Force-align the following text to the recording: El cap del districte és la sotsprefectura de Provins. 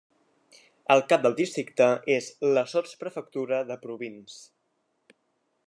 El 0.93 1.03
cap 1.11 1.21
del 1.27 1.35
districte 1.41 1.89
és 2.15 2.29
la 2.57 2.63
sotsprefectura 2.73 3.61
de 3.73 3.77
Provins. 3.85 4.39